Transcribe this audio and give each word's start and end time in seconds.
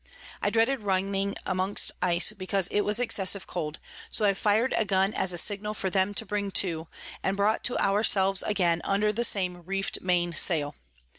I 0.41 0.49
dreaded 0.49 0.79
running 0.79 1.35
amongst 1.45 1.91
Ice, 2.01 2.31
because 2.31 2.67
it 2.69 2.81
was 2.81 2.99
excessive 2.99 3.45
cold; 3.45 3.77
so 4.09 4.25
I 4.25 4.33
fir'd 4.33 4.73
a 4.75 4.83
Gun 4.83 5.13
as 5.13 5.31
a 5.31 5.37
Signal 5.37 5.75
for 5.75 5.91
them 5.91 6.15
to 6.15 6.25
bring 6.25 6.49
to, 6.53 6.87
and 7.21 7.37
brought 7.37 7.63
to 7.65 7.77
our 7.79 8.01
selves 8.01 8.41
again 8.41 8.81
under 8.83 9.13
the 9.13 9.23
same 9.23 9.61
reef'd 9.63 10.01
Main 10.01 10.33
Sail. 10.33 10.73